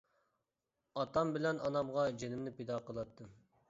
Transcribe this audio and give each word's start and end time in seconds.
ئاتام 1.03 1.35
بىلەن 1.37 1.63
ئانامغا 1.69 2.09
جېنىمنى 2.23 2.59
پىدا 2.61 2.83
قىلاتتىم. 2.91 3.37